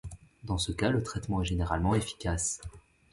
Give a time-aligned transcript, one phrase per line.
[0.45, 2.59] Dans ce cas le traitement est généralement efficace.